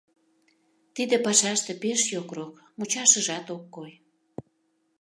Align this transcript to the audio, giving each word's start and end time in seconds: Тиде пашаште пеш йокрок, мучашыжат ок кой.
Тиде 0.95 1.15
пашаште 1.25 1.71
пеш 1.81 2.01
йокрок, 2.13 2.53
мучашыжат 2.77 3.47
ок 3.55 3.63
кой. 3.75 3.91